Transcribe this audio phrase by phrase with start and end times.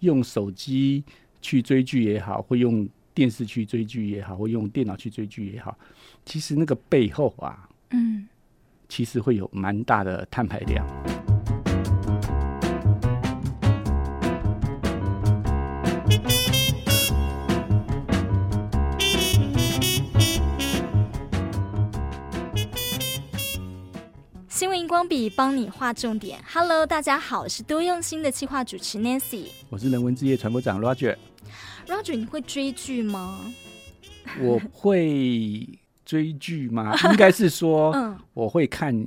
[0.00, 1.02] 用手机
[1.40, 5.76] 去追剧也好，或用电视去追剧也好，或用电脑去追剧也好，
[6.24, 8.26] 其实那个背后啊，嗯，
[8.88, 10.86] 其实会有蛮大的碳排量。
[25.10, 26.38] 笔帮你画重点。
[26.46, 31.16] Hello，大家好，我是多用心的企划主持 Nancy，我是人文之夜传播长 Roger。
[31.88, 33.40] Roger，你会追剧吗？
[34.40, 35.68] 我会
[36.06, 36.94] 追剧吗？
[37.10, 37.92] 应该是说，
[38.34, 39.04] 我会看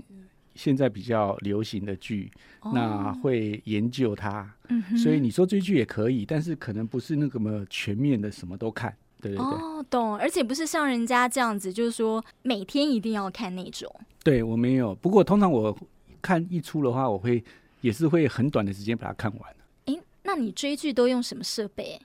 [0.56, 2.30] 现在比较流行的剧，
[2.66, 4.54] 嗯、那会研究它。
[4.68, 8.94] 嗯、所以你说追剧也可以，但是可能不是那个么全面的，什么都看。
[9.22, 10.18] 对对对，哦，懂。
[10.18, 13.90] 而且不是像人家这样子，就是说每天一定要看那种。
[14.22, 15.78] 对，我没有，不过通常我
[16.24, 17.44] 看一出的话，我会
[17.82, 19.56] 也是会很短的时间把它看完。
[19.86, 22.00] 诶，那你追剧都用什么设备？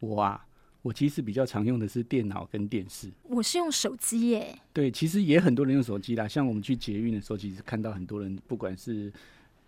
[0.00, 0.46] 我啊，
[0.80, 3.10] 我其实比较常用的是电脑跟电视。
[3.24, 4.58] 我是用手机耶。
[4.72, 6.26] 对，其实也很多人用手机啦。
[6.26, 9.12] 像我们去捷运的时候，其实看到很多人，不管是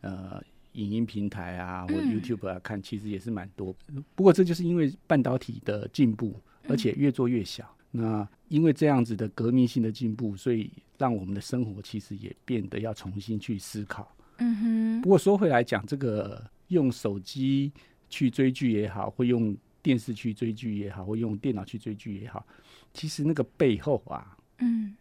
[0.01, 3.75] 呃影音平台啊，或 YouTube 啊看，其实也是蛮多。
[4.15, 6.35] 不过这就是因为半导体的进步，
[6.69, 7.69] 而且越做越小。
[7.91, 14.15] 那因为这样子的革命性的进步，所以让我们的生活其实也变得要重新去思考。
[14.39, 15.03] 嗯哼。
[15.03, 17.73] 不过说回来讲，这个用手机
[18.09, 22.47] 去追剧也好，或用电视去追剧也好，或用电脑去追剧也好，
[22.93, 24.95] 其实那个背后啊，嗯，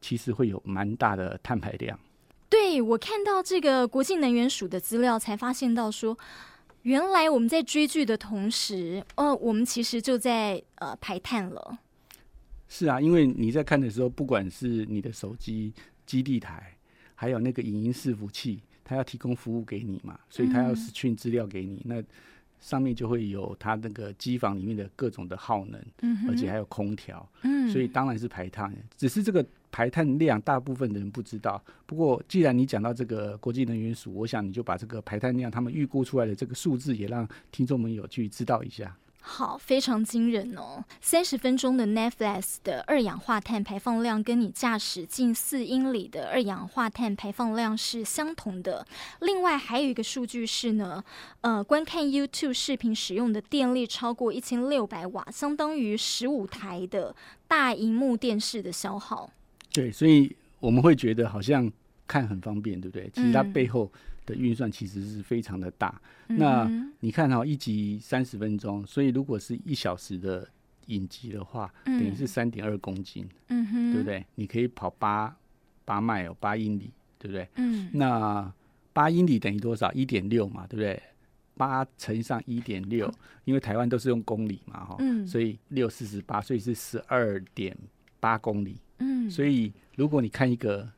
[0.00, 1.98] 其实会有蛮大的碳排量。
[2.48, 6.16] 对，我看到这个国际能源署的资料，才发现到说，
[6.82, 11.78] 原来我们在追剧的同时，哦，我们其实就在呃排碳了。
[12.76, 15.72] 是啊，因为你在看的时候，不管是你的手机
[16.04, 16.76] 基地台，
[17.14, 22.04] 还有那个影音伺服器，它要提供服务给你嘛，所以它要 stream 资料给你，嗯、那
[22.58, 28.74] 上面就会有它那个机房里面的各种的耗能，嗯、而且还有空调，嗯，所以当然是排碳。
[28.96, 31.62] 只是这个排碳量，大部分的人不知道。
[31.86, 38.96] 不过既然你讲到这个国际能源署，我想你就把这个排碳量他们预估出来的这个数字，也让听众们有去知道一下。
[39.26, 40.84] 好，非常惊人哦！
[41.00, 48.86] 三十分钟的 Netflix 的二氧化碳排放量，跟你驾驶近四英里的二氧化碳排放量是相同的。
[49.20, 51.02] 另外还有一个数据是呢，
[51.40, 57.16] 呃，观看 YouTube 视频使用的电力超过一千六百瓦，相当于十五台的
[57.48, 59.30] 大荧幕电视的消耗。
[59.72, 61.72] 对，所以我们会觉得好像
[62.06, 63.10] 看很方便，对不对？
[63.14, 64.00] 其实它背后、嗯。
[64.26, 66.00] 的运算其实是非常的大。
[66.28, 70.48] 嗯、那你看哈、哦，一集三十分钟，所以如果是一小时的
[70.86, 74.24] 影集的话，嗯、等于是三点二公斤，嗯哼，对不对？
[74.34, 75.36] 你可以跑八
[75.84, 77.48] 八迈哦，八英里，对不对？
[77.56, 77.90] 嗯。
[77.92, 78.52] 那
[78.92, 79.92] 八英里等于多少？
[79.92, 81.02] 一点六嘛，对不对？
[81.56, 83.12] 八乘上一点六，
[83.44, 87.76] 因为台湾都是用公里嘛，哈、嗯，所以六四十八，所以是十二点
[88.20, 88.78] 八公里。
[88.98, 89.30] 嗯。
[89.30, 90.90] 所以如果你看一个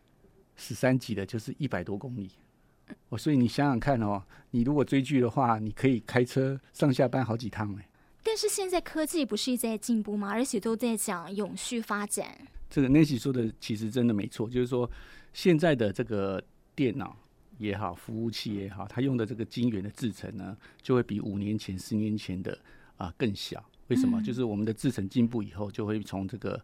[0.56, 2.30] 十三集的，就是一百多公里。
[3.08, 7.88] 哦，所以你想想看哦，你如果追剧的话，你可以开车上下班好几趟哎。
[8.22, 10.30] 但是现在科技不是一直在进步吗？
[10.30, 12.36] 而且都在讲永续发展。
[12.68, 14.90] 这个 Nancy 说的其实真的没错，就是说
[15.32, 16.42] 现在的这个
[16.74, 17.16] 电脑
[17.58, 22.52] 也好，服务器也好，它用的这个晶圆的制程呢，就会比五年前、十年前的
[22.96, 23.64] 啊、呃、更小。
[23.86, 24.20] 为什么？
[24.20, 26.54] 嗯、就是我们的制程进步以后，就会从这个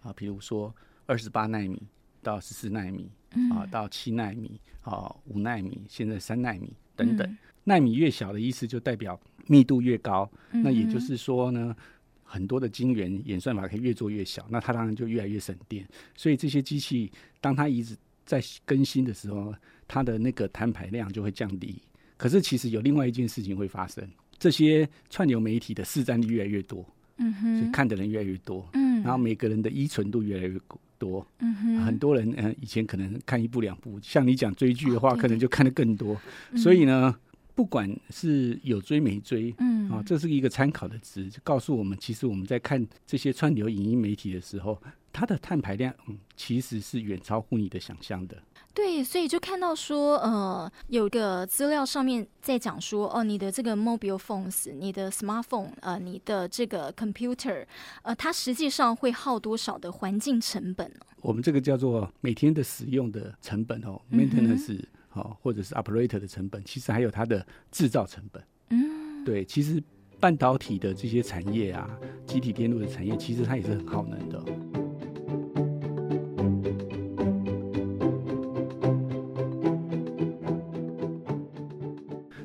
[0.00, 0.74] 啊、呃，比如说
[1.06, 1.80] 二十八纳米
[2.20, 3.08] 到十四纳米。
[3.52, 11.74] 啊，到七纳米，啊，五纳米，现在三纳米等等，纳、嗯、米越小的意思就代表密度越高，嗯、那也就是说呢，
[12.22, 15.86] 很多的晶圆演算法可以越做越小，那它当然就越来越省电。
[16.16, 17.10] 所以这些机器
[17.40, 19.54] 当它一直在更新的时候，
[19.88, 21.80] 它的那个摊牌量就会降低。
[22.16, 30.78] 可是其实有另外一件事情会发生，这些串流媒体的市占率越来越多，嗯哼，所以看的人越来越多，嗯，然后每个人的依存度越来越高。
[31.02, 36.16] 多，嗯哼，很多人嗯，以前可能看一部两部，像你讲追剧的话，哦、可能就看得更多。
[36.52, 37.14] 嗯、所以呢，
[37.56, 39.90] 不管是有追没追，嗯。
[39.90, 44.80] 啊，这是一个参考的值，就告诉我们，其实我们在看这些串流影音媒体的时候，
[45.12, 48.36] 它的碳排量嗯，其实是远超乎你的想象的。
[48.74, 57.66] 对，所以就看到说，呃，有个资料上面在讲说，哦，你的这个 mobile phones，你的 smartphone，呃，你的这个 computer，
[58.00, 61.00] 呃，它实际上会耗多少的环境成本呢？
[61.20, 64.82] 我们这个叫做每天的使用的成本哦，maintenance，
[65.12, 68.42] 哦，或者是 operator 的成本，其实还有它的制造成本。
[68.70, 69.82] 嗯，对，其实
[70.18, 71.90] 半导体的这些产业啊，
[72.26, 74.42] 集体电路的产业，其实它也是很耗能的。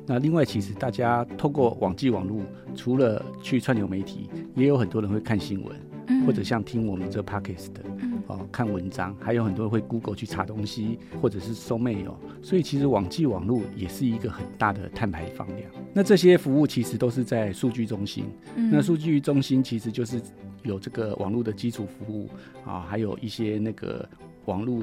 [0.08, 2.40] 那那另外，其实大家透过网际网络，
[2.74, 5.76] 除了去串流媒体，也有很多人会看新闻，
[6.08, 12.14] 嗯、或者像听我们这 podcast 的，嗯、哦，看文章，还有很多人会 Google 去查东西，或者是搜 mail。
[12.42, 15.70] 所以，其实网际网络也是一个很大的碳排放量。
[15.92, 18.24] 那这些服务其实都是在数据中心。
[18.56, 20.20] 嗯、那数据中心其实就是
[20.64, 22.28] 有这个网络的基础服务
[22.64, 24.08] 啊，还有一些那个
[24.46, 24.82] 网络。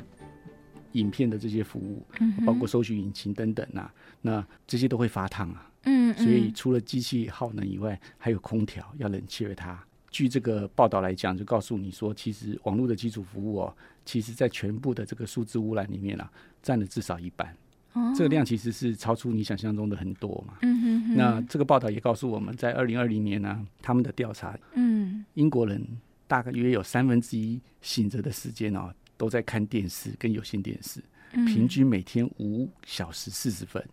[0.95, 2.05] 影片的这些服务，
[2.45, 5.69] 包括搜寻引擎等等啊，那这些都会发烫啊。
[5.83, 9.79] 嗯，所以除了机器耗能以外，还有空调要冷却它。
[10.09, 16.31] 据这个报道来讲，就告诉你说，其实网络的基础服务哦，其实在全部的这个数字污染里面啊，
[16.63, 17.55] 占了至少一半。
[17.93, 20.55] 哦，这个量其实是超出你想象中的很多嘛。
[20.61, 21.17] 嗯哼哼。
[21.17, 25.85] 那这个报道也告诉我们在二零二零年呢，啊，他们的调查，嗯，英国人
[26.27, 28.91] 大概约有三分之一醒着的时间哦。
[29.17, 33.83] 都在看电视跟有线电视，平均每天五小时四十分。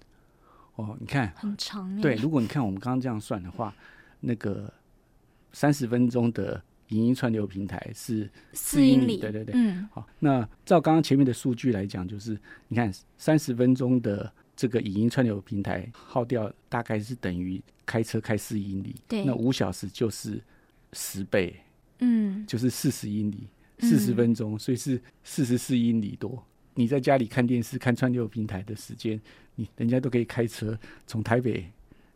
[0.76, 2.00] 哦，你看很长。
[2.00, 3.74] 对，如果你看我们刚刚这样算的话，
[4.20, 4.72] 那个
[5.52, 9.18] 三十分钟的影音串流平台是四英里。
[9.18, 9.86] 对对对，嗯。
[9.92, 12.38] 好，那照刚刚前面的数据来讲，就是
[12.68, 18.96] 你看三十分钟的这个影音串流平台耗掉大概是等于开车开四英里。
[19.06, 19.24] 对。
[19.24, 20.42] 那五小时就是
[20.94, 21.54] 十倍，
[21.98, 23.46] 嗯，就是四十英里。
[23.82, 26.42] 四十分钟，所以是四十四英里多。
[26.74, 29.20] 你在家里看电视、看串流平台的时间，
[29.56, 31.66] 你人家都可以开车从台北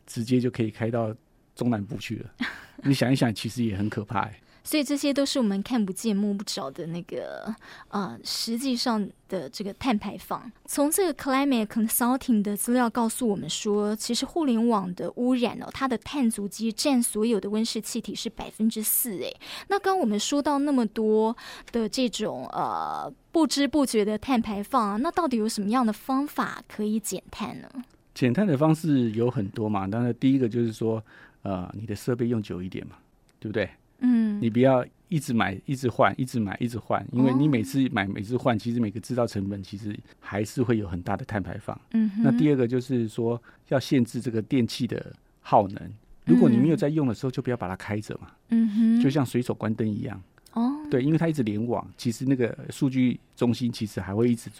[0.07, 1.15] 直接就可以开到
[1.55, 2.31] 中南部去了。
[2.85, 4.41] 你想一想，其实也很可怕欸。
[4.67, 7.55] 所以这些都是我们看不见摸不着的那个
[7.91, 10.51] 呃，实际上的这个碳排放。
[10.65, 19.17] 从这个 Climate Consulting 的资料告诉我们说，其实互联网的污染哦，它的碳足迹占所有的温室气体是百分之四。
[19.19, 19.33] 诶，
[19.69, 21.37] 那刚我们说到那么多
[21.71, 27.71] 的这种呃不知不觉的碳排放啊，那到底有什么样的方法可以减碳呢？
[28.13, 31.01] 减碳的方式有很多嘛，当然第一个就是说，
[31.43, 32.97] 呃，你的设备用久一点嘛，
[33.39, 33.71] 对不对？
[34.01, 41.81] 嗯，你不要一直买，一直换，一直买，一直换，因为你每次买，每次换，其实每个制造成本其实还是会有很大的碳排放。
[41.93, 45.93] 嗯，那第二个就是说要限制这个电器的耗能，
[46.25, 48.33] 如果你没有在用的时候，就不要把它开着嘛。
[48.49, 50.21] 嗯哼，就像随手关灯一样。
[50.53, 54.51] 哦，对，因为它一直联网，其实那个数据中心其实还会一直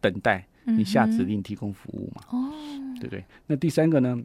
[0.00, 2.22] 等待你下指令提供服务嘛。
[2.30, 2.52] 哦，
[2.94, 3.24] 对不对？
[3.46, 4.16] 那第三个呢，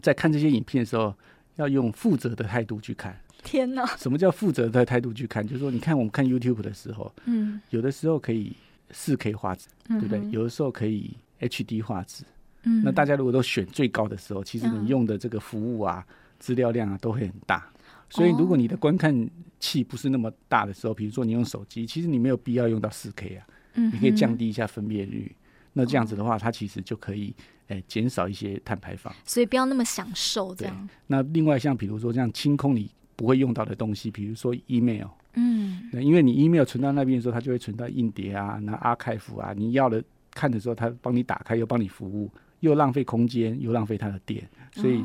[0.00, 1.14] 在看这些影片的时候，
[1.56, 3.18] 要用负责的态度去看。
[3.44, 3.86] 天哪！
[3.96, 5.46] 什么叫负责的态度去看？
[5.46, 8.56] 就是说，你看我们看 YouTube 的时候，嗯，有的时候可以
[8.90, 10.20] 四 K 画质，对不对？
[10.30, 12.24] 有的时候可以 HD 画质，
[12.62, 16.04] 嗯，那大家如果都选最高的时候，其实你用的这个服务啊、
[16.38, 17.70] 资料量啊都会很大。
[18.10, 19.28] 所以，如果你的观看
[19.60, 25.34] 器不是那么大的时候，比如说你用手机，其实你没有必要用到四 K 啊，嗯，你可以降低一下分辨率。
[25.72, 27.34] 那这样子的话，它其实就可以
[27.68, 29.12] 诶减少一些碳排放。
[29.24, 30.88] 所以不要那么享受这样。
[31.08, 32.90] 那另外像比如说这样清空你。
[33.16, 40.02] 不会用到的东西，比如说 email，嗯，因为你 email 存到那边的时候，它就会存到硬碟啊，那 archive 啊，你要了
[40.32, 42.30] 看的时候，它帮你打开，又帮你服务，
[42.60, 45.04] 又浪费空间，又浪费它的电，所以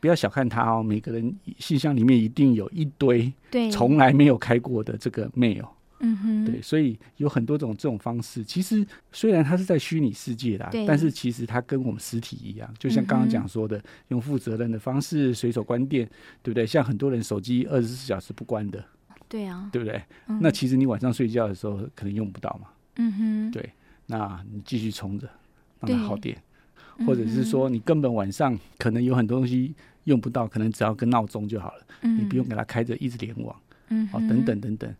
[0.00, 0.82] 不要小看它哦。
[0.82, 3.32] 每个人信箱里面一定有一堆
[3.70, 5.66] 从来没有开过的这个 mail。
[6.04, 8.42] 嗯哼，对，所以有很多种这种方式。
[8.42, 16.04] 其实虽然它是在虚拟世界的，但是其实它跟我们实体一样，就像刚刚讲说的，嗯、用负责任的方式随手关电，
[16.42, 16.66] 对不对？
[16.66, 18.84] 像很多人手机二十四小时不关的，
[19.28, 20.02] 对啊，对不对？
[20.26, 22.68] 嗯、那其实你晚上睡觉的时候可能用不到嘛。
[22.96, 23.72] 嗯哼，对，
[24.06, 25.30] 那你继续充着，
[25.80, 26.36] 让它耗电，
[27.06, 29.72] 或者是说你根本晚上可能有很多东西
[30.04, 33.54] 用不到，可能只要跟闹钟就好了，嗯、你不用给它开着一直联网。
[33.88, 34.94] 嗯，好，等等等等，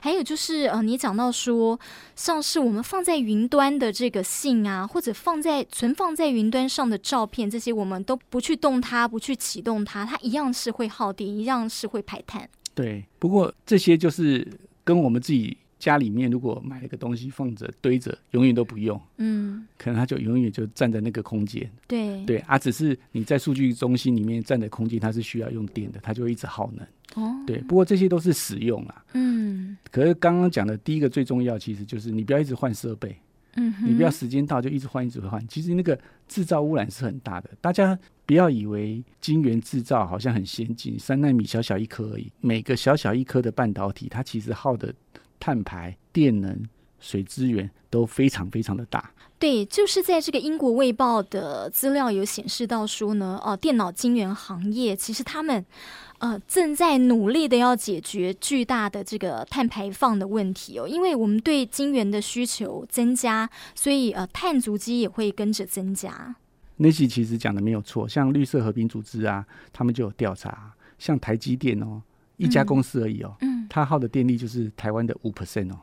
[0.00, 1.78] 还有就是呃，你讲到说，
[2.14, 12.48] 像是我们放在云端的这个信啊，或者放在存放在云端上的照片，这些我们都不去动它，不去启动它，它一样是会耗电，一样是会排碳。
[12.74, 14.46] 对，不过这些就是
[14.84, 15.56] 跟我们自己。
[15.78, 22.24] 家里面如果买了个东西放着堆着，永远都不用，嗯，可能它就永远就占在那个空间，对。
[22.24, 33.16] 对啊，只是你在数据中心里面占的空间，它是需要用电的，它就会一直耗能，哦，对，不过这些都是使用啊，嗯，可是刚刚讲的第一个最重要，其实就是你不要一直换设备，
[33.54, 35.98] 嗯哼，你不要时间到就一直换一直换，其实那个
[36.28, 44.92] 制造污染是很大的，大家不要以为晶圆制造好像很先进，三纳米小小一颗而已，每个小小一颗的半导体，它其实耗的。
[45.38, 46.58] 碳排、电能、
[47.06, 49.12] 水资源都非常非常的大。
[49.38, 55.64] 对，就是在这个英国卫报的资料有显示到说呢，哦，电脑晶圆行业其实他们
[56.18, 66.34] 呃正在努力的要解决巨大的这个碳排放的问题哦，因为我们对晶圆的需求增加，所以呃碳足迹也会跟着增加。
[66.78, 72.00] 那些其实讲的没有错，像绿色和平组织啊，他们就有调查，像台积电哦，
[72.38, 75.78] 一家公司而已哦，嗯，它耗的电力就是台湾的五 percent 哦，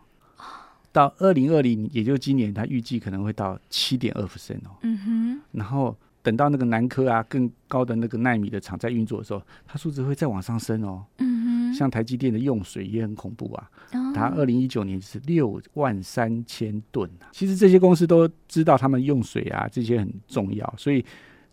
[0.93, 13.69] 到二零二零，也就是今年，它预计可能会到七点二 percent 哦，嗯哼，然后等到那个南科啊更高的那个纳米的厂在运作的时候，它数值会再往上升哦，嗯哼，像台积电的用水也很恐怖啊。
[14.13, 21.03] 它二零一九年是六万三千吨啊，其实这些公司都知道他们用水啊这些很重要，所以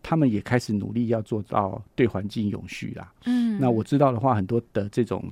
[0.02, 3.10] 他们也开始努力要做到对环境永续啦。
[3.24, 5.24] 嗯，那我知道的话，很多的这种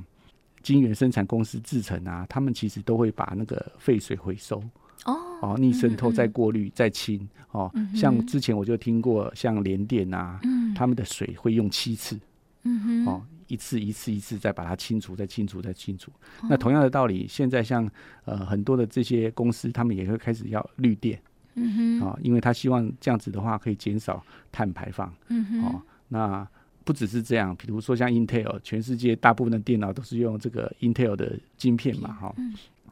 [0.62, 4.62] 晶圆生产公司制成啊，他们其实都会把那个废水回收
[5.04, 7.72] 哦，哦，逆渗透再过滤再清哦。
[7.94, 10.40] 像之前我就听过，像联电啊，
[10.74, 12.18] 他们的水会用七次，
[12.62, 13.22] 嗯哼，哦。
[13.48, 16.12] 一次一次一次再把它清除，再清除，再清除。
[16.50, 17.90] 那同样的道理，现在像
[18.26, 21.18] 呃很多的这些公司，他们也会开始要绿电，
[21.54, 24.22] 嗯哼，啊，因为他希望这样子的话可以减少
[24.52, 26.46] 碳排放，嗯哼，哦，那
[26.88, 32.34] 不只是这样，比如说像 Intel，全世界大部分的电脑都是用这个 Intel 的晶片嘛，哈，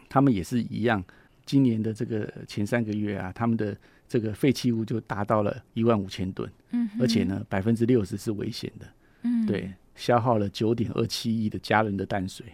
[0.07, 1.03] 他们也是一样。
[1.47, 3.75] 今年的这个前三个月啊，他们的
[4.07, 8.87] 这个废弃物就达到了一万五千吨，嗯，而且呢，百分之六十是危险的，
[9.23, 9.73] 嗯，对。
[9.95, 12.45] 消耗了九点二七亿的家人的淡水，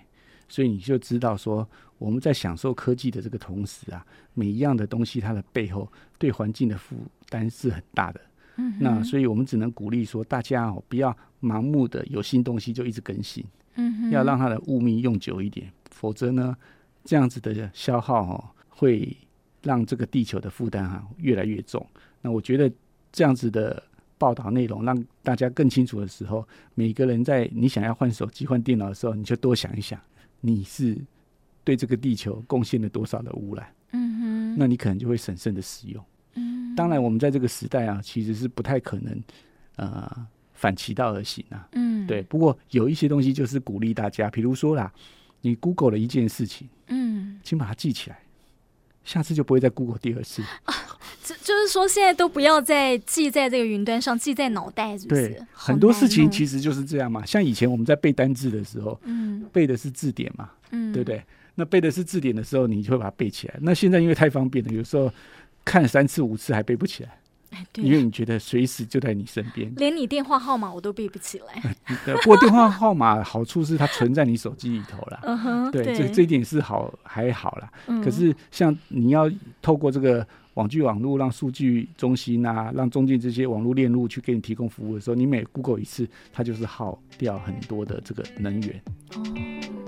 [0.48, 1.68] 所以你就知道说，
[1.98, 6.96] 我们在享受科技的这个同时啊，每一样的东西它的背后对环境的负
[7.28, 8.20] 担是很大的。
[8.58, 11.10] 嗯，那所以我们只能鼓励说，大家哦不要
[11.42, 13.44] 盲目的有新东西就一直更新，
[13.74, 16.56] 嗯，要让它的物命用久一点，否则呢，
[17.04, 19.14] 这样子的消耗哦会
[19.62, 21.86] 让这个地球的负担哈越来越重。
[22.20, 22.72] 那我觉得
[23.10, 23.82] 这样子的。
[24.18, 26.46] 报道内容让大家更清楚的时候，
[26.76, 30.00] 每个人在你想要换手机、换电脑的时候，你就多想一想，
[30.40, 30.96] 你是
[31.64, 33.66] 对这个地球贡献了多少的污染？
[33.90, 36.04] 嗯哼，那你可能就会审慎的使用。
[36.34, 39.20] 嗯，当然，我们在这个时代啊，其实是不太可能
[39.74, 41.68] 呃反其道而行啊。
[41.72, 42.22] 嗯，对。
[42.22, 44.92] 不过有一些东西就是鼓励大家，比如说啦，
[45.40, 48.18] 你 Google 了一件事情，嗯，请把它记起来，
[49.04, 50.42] 下次就不会再 Google 第二次。
[50.64, 50.74] 啊
[51.24, 55.28] 就就是说，现在都不要再记在这个云端上，记在脑袋，是不是？
[55.28, 57.24] 对，很多事情其实就是这样嘛。
[57.24, 61.22] 像以前我们在背单字的时候，嗯，背的是字典嘛，嗯，对不对？
[61.54, 63.54] 那背的是字典的时候，你就会把它背起来。
[63.60, 65.12] 那现在因为太方便了，有时候
[65.64, 67.16] 看三次五次还背不起来。
[67.72, 71.74] 对，因为你觉得随时就在你身边，连你电话号码我都背不起来。
[72.22, 75.20] 不过电话号码好处是它存在你手机里头了。
[75.22, 77.72] 嗯哼，对，这这一点是好还好啦。
[78.02, 79.30] 可是像你要
[79.60, 88.82] 透过这个网际网络，让数据中心啊，让中间这些网络链路去给你提供服务的时候，你每 Google 一次，它就是耗掉很多的这个能源。
[89.16, 89.81] 哦。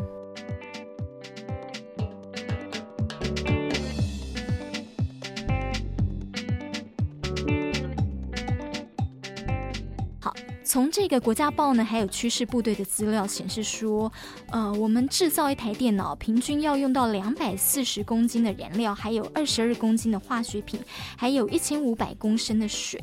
[10.74, 14.12] 从这个国家报呢，还有趋势部队的资料显示说，
[14.50, 20.80] 呃，我们制造一台电脑平均要用到两百四十公斤的燃料，还有二十二公斤的化学品，
[21.16, 23.00] 还有一千五百公升的水。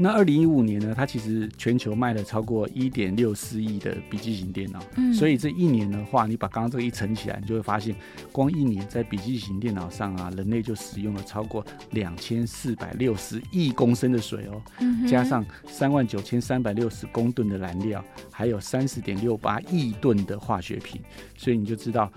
[0.00, 7.92] 那二零一五年呢，它其实全球卖了超过一点六四亿的笔记型电脑，嗯，所以这一年的话，你把刚刚这个一乘起来，你就会发现，
[8.30, 21.00] 光一年在笔记型电脑上啊，人类就使用了超过两千四百六十亿公升的水哦，嗯，加上三万九千三百六十公吨的燃料，还有三十点六八亿吨的化学品，
[21.36, 22.08] 所以你就知道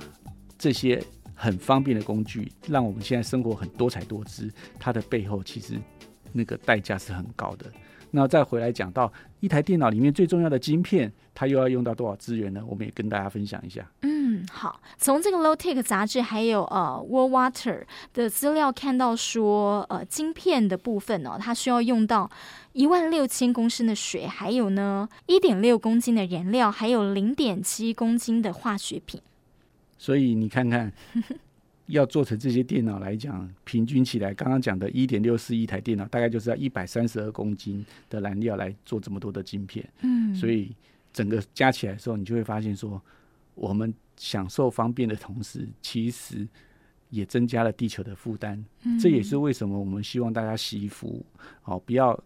[0.56, 5.80] 这些很方便的工具，让我们现在生活很多彩多姿，它的背后其实。
[6.34, 7.66] 那个代价是很高的。
[8.14, 12.62] 那再回来讲到一台电脑里面最重要的晶片，它又要用到多少资源呢？
[12.68, 13.90] 我们也跟大家分享一下。
[14.02, 14.82] 嗯，好。
[14.98, 17.84] 从这个 Low Tech 杂志还有呃 World Water
[18.14, 22.30] 的资料看到说，呃，晶片的部分呢、哦，它需要用到
[22.74, 29.22] 一万六千公升的水，还有呢一点六公斤的燃料，还有零点七公斤的化学品。
[29.98, 30.92] 所以你看看。
[31.92, 39.88] 要做成这些电脑来讲，平均起来，刚刚讲的一点六四亿台电脑，大概就是要一百三十二公斤的燃料来做这么多的晶片。
[40.02, 40.76] 嗯，所以
[41.14, 43.02] 整个加起来的时候，你就会发现说，
[43.56, 46.48] 我们享受方便的同时，其实
[47.10, 48.64] 也增加了地球的负担。
[48.84, 51.26] 嗯，这也是为什么我们希望大家惜福
[51.66, 52.18] 哦，不要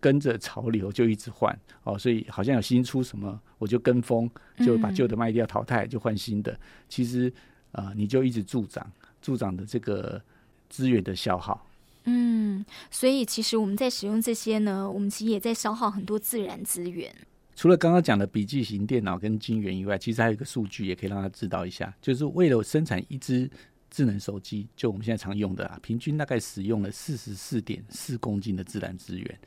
[0.00, 1.98] 跟着潮流就一直换哦。
[1.98, 6.58] 所以好像有新出什么，我就跟风，就把旧的卖掉淘汰，就换新的。
[6.90, 7.32] 其实
[7.72, 8.86] 啊，呃，你就一直助长。
[9.24, 10.20] 助长的这个
[10.68, 11.66] 资源的消耗，
[12.04, 17.10] 嗯，所以其实我们在使用这些呢，我们其实也在消耗很多自然资源。
[17.56, 23.50] 除了刚刚讲的笔记型电脑跟晶圆以外，其实还有一个数据也可以让他知道一下，就是为了生产一只
[23.90, 29.40] 智能手机，就我们现在常用的啊，平均大概使用了四十四点四公斤的自然资源。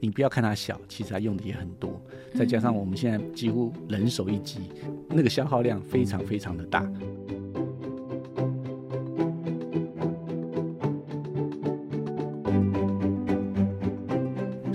[0.00, 2.02] 你不要看它小，其实它用的也很多。
[2.34, 4.60] 再加上我们现在几乎人手一机，
[5.08, 6.90] 那个消耗量非常非常的大。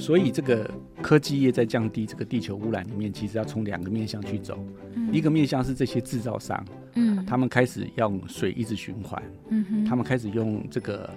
[0.05, 0.69] 所以这个
[1.01, 4.63] 科技业在降低这个地球污染里面，其实要从两个面向去走。
[5.11, 11.09] 一个面向是这些制造商，嗯，他们开始用水一直循环，嗯哼，他们开始用这个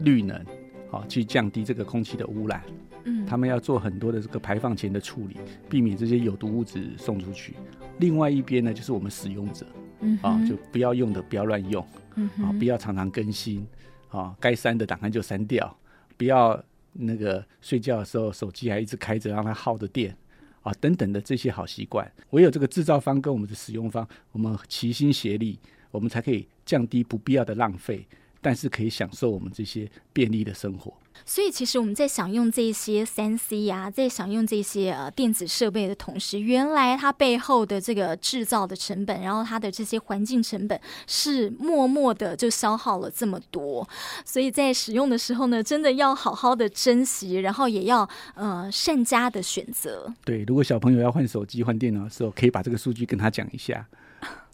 [0.00, 0.42] 绿能，
[0.90, 2.62] 好去降低这个空气的污染，
[3.04, 5.36] 嗯，他们要做很多的这个排放前的处理，
[5.68, 7.56] 避免这些有毒物质送出去。
[7.98, 9.66] 另外一边呢，就是我们使用者，
[10.00, 13.66] 嗯，啊，就不要用的不要乱用，嗯，啊，不要常常更新，
[14.08, 15.76] 啊，该删的档案就删掉，
[16.16, 16.58] 不要。
[16.98, 20.16] 那个睡觉的时候，手机还一直开着，让它耗着电
[20.62, 25.58] 啊，等等的这些好习惯，唯有这个制造方跟我们的使用方，我们齐心协力，
[25.90, 28.06] 我们才可以降低不必要的浪费。
[28.40, 30.96] 但是可以享受我们这些便利的生活。
[31.24, 43.88] 所以，其实我们在享用这些三 C 呀，在享用这些呃电子设备的同时，原来它背后的这个制造的成本，然后它的这些环境成本，是默默的就消耗了这么多。
[44.24, 50.12] 所以在使用的时候呢，真的要好好的珍惜，然后也要呃善加的选择。
[50.24, 53.86] 对，如果小朋友要换手机、换电脑的时候，可以把这个数据跟他讲一下，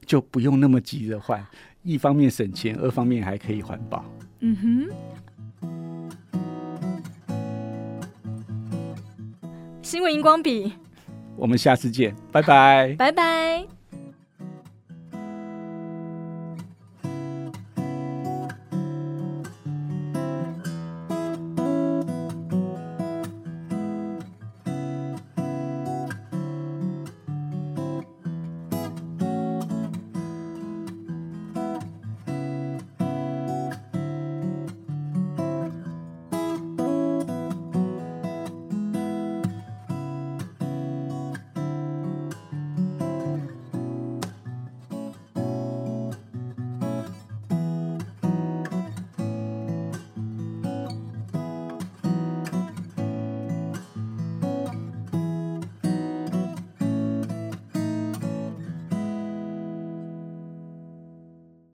[0.04, 1.44] 就不用那么急着换。
[1.82, 4.04] 一方面省钱，二方面还可以环保。
[4.40, 5.83] 嗯哼。
[9.84, 10.72] 新闻荧光笔，
[11.36, 12.96] 我们下次见，拜拜。
[12.98, 13.83] 拜拜。